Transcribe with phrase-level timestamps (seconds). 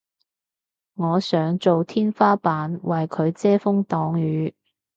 [0.95, 4.55] 我想做天花板為佢哋遮風擋雨